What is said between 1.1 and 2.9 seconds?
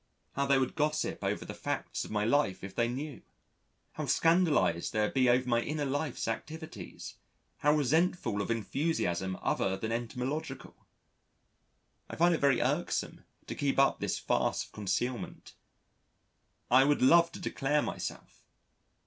over the facts of my life if they